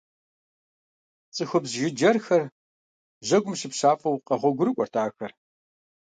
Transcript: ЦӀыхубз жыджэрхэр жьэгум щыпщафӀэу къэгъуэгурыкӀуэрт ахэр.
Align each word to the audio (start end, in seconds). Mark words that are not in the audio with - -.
ЦӀыхубз 1.35 1.71
жыджэрхэр 1.79 2.43
жьэгум 3.27 3.55
щыпщафӀэу 3.59 4.23
къэгъуэгурыкӀуэрт 4.27 4.93
ахэр. 5.05 5.31